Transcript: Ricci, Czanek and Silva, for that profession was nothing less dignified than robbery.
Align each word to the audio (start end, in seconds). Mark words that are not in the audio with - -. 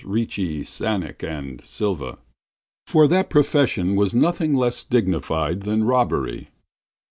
Ricci, 0.03 0.61
Czanek 0.63 1.21
and 1.23 1.61
Silva, 1.63 2.17
for 2.87 3.07
that 3.07 3.29
profession 3.29 3.95
was 3.95 4.15
nothing 4.15 4.55
less 4.55 4.83
dignified 4.83 5.61
than 5.61 5.83
robbery. 5.83 6.49